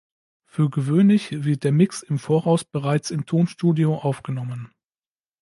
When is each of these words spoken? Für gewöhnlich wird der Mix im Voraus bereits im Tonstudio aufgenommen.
Für 0.47 0.71
gewöhnlich 0.71 1.43
wird 1.43 1.63
der 1.63 1.71
Mix 1.71 2.01
im 2.01 2.17
Voraus 2.17 2.63
bereits 2.63 3.11
im 3.11 3.27
Tonstudio 3.27 3.97
aufgenommen. 3.99 4.71